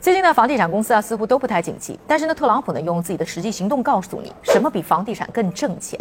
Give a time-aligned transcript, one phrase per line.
[0.00, 5.98] 最近呢，房地产公司啊似乎都不太景气，但是呢，特朗普呢用自己的实际行动告诉你，什么比房地产更挣钱。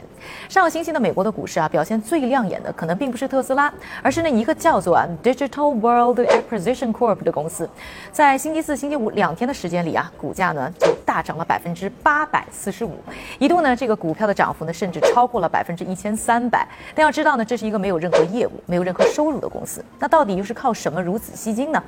[0.48, 3.74] 上个星期呢，美国的股市啊表现最亮眼的，可能并不是特斯拉，
[4.04, 7.68] 而是那一个叫做啊 Digital World Acquisition Corp 的公司，
[8.12, 13.00] 在星期四、星期五两天的时间里啊，股价呢就大涨了百分之八百四十五，
[13.40, 16.68] 一度呢这个股票的涨幅呢甚至超过了百分之一千三百。
[16.94, 21.82] 但要知道呢，这是一个没有任何业务、没有任何收入的公司，那到底又是靠什么如此吸金呢？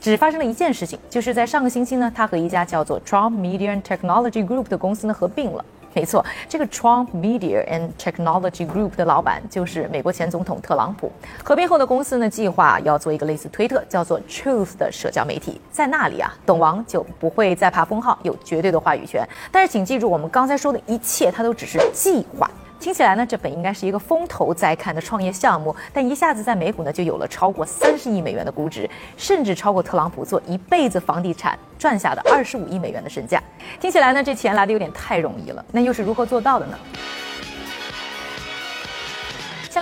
[0.00, 5.62] 只发生了一件事情，就是在上个星期呢，他和一家叫做 Trump median Technology Group 的公司呢合并了。
[5.94, 11.10] 没错，这个 Trump Media and Technology Group 的老板就是美国前总统特朗普。
[11.44, 19.26] 合并后的公司呢，计划要做一个类似推特叫做 Truth 的社交媒体，在那里啊，董王就不会再怕封号，有绝对的话语权。
[19.52, 22.50] 但是请记住，我们刚才说的一切，它都只是计划。
[22.84, 33.42] 听起来呢，这本应该是一个风头在看的创业项目，但一下子在美股呢就有了超过三十亿美元的估值，甚至超过特朗普做一辈子房地产赚下的二十五亿美元的身价。
[33.80, 36.78] 听起来呢，这钱来的有点太容易了，那又是如何做到的呢？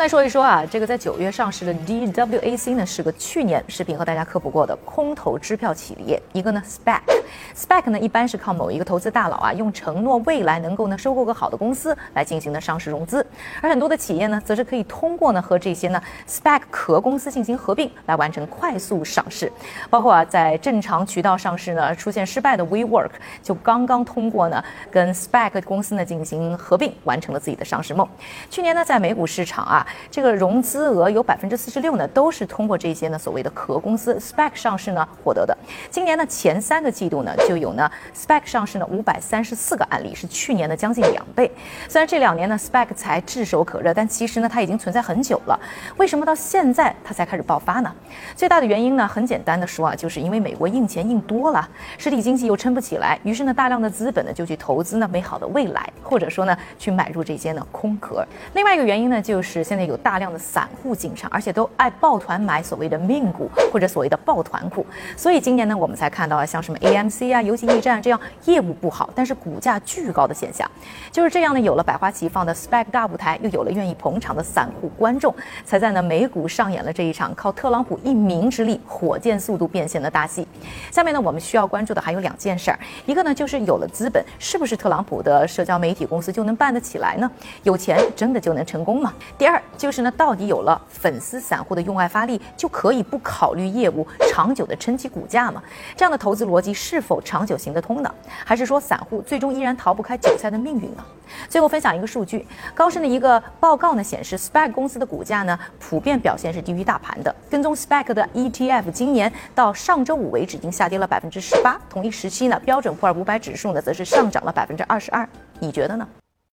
[0.03, 13.25] 再说一说啊，这个在九月上市的 DWAC 呢，是个去年视频和大家科普过的空头支票企业，一个呢 SPAC，SPAC 呢一般是靠某一个投资大佬啊，用承诺未来能够呢收购个好的公司来进行的上市融资，
[13.61, 19.53] 而很多的企业呢，则是可以通过呢和这些呢 SPAC 壳公司进行合并来完成快速上市，
[19.89, 28.05] 包括啊在正常渠道上市呢出现失败的 WeWork，就刚刚通过呢跟 SPAC 公司呢进行合并，完成了自己的上市梦。
[28.51, 29.87] 去年呢在美股市场啊。
[30.11, 35.57] 这个融资额有百分之四十六呢，都是通过这些呢所谓的壳公司 SPAC 上市呢获得的。
[35.91, 41.51] 今年呢前三个季度呢就有呢 SPAC 上市呢五百三十四个案例，是去年的将近两倍。
[41.89, 45.59] 虽然这两年呢 SPAC 才炙手可热，但其实呢它已经存在很久了。
[45.97, 47.93] 为什么到现在它才开始爆发呢？
[48.37, 51.69] 最大的原因呢很简单的说啊，就是因为美国印钱印多了，
[51.99, 58.25] 实体经济又撑不起来，于是呢大量的资本呢就去投资呢美好的未来，或者说呢去买入这些呢空壳。
[58.55, 64.85] 另外一个原因呢就是现在有大量的散户进场，而且都爱抱团买所谓的命股或者所谓的抱团股，
[65.17, 70.71] 所以今年呢，我们才看到啊，像什么 AMC 啊、游戏驿站这样业务不好，但是股价巨高的现象。
[71.11, 75.35] 就是这样呢，有了百花齐放的 Spec 大舞台，又有了愿意捧场的散户观众，
[75.65, 80.47] 才在呢美股上演了这一场靠特朗普一鸣之力火箭速度变现的大戏。
[80.91, 87.31] 下面呢，我们需要关注的还有两件事儿，一个呢就是有了资本，是不是特朗普的社交媒体公司就能办得起来呢？
[87.63, 89.15] 有钱真的就能成功吗？
[89.39, 95.63] 第二就是呢，到底有了粉丝散户的用爱发力，就可以不考虑业务，长久的撑起股价吗？
[95.97, 98.15] 这样的投资逻辑是否长久行得通呢？
[98.45, 101.05] 还是说散户最终依然逃不开韭菜的命运呢？
[101.49, 107.35] 最后分享一个数据，高盛的一个报告呢显示，SPAC 公司的股价呢普遍表现是低于大盘的。
[107.51, 115.27] 跟踪 SPAC 的 ETF 今年到上周五为止已经下跌了百分之十八，同一时期呢标准普尔五百指数呢则是上涨了百分之二十二。
[115.59, 116.07] 你觉得呢？